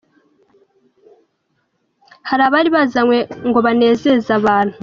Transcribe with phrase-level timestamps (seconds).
[2.29, 3.17] Hari abari bazanywe
[3.47, 4.75] ngo banezeze abantu.